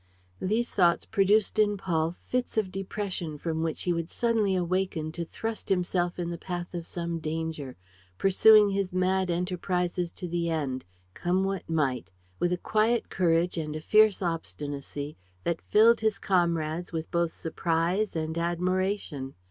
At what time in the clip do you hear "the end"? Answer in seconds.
10.27-10.85